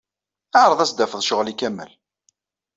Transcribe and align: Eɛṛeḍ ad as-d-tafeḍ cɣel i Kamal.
Eɛṛeḍ 0.57 0.79
ad 0.81 0.83
as-d-tafeḍ 0.85 1.21
cɣel 1.27 1.47
i 1.53 1.55
Kamal. 1.59 1.91